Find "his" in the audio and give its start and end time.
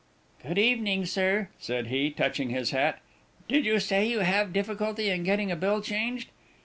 2.49-2.71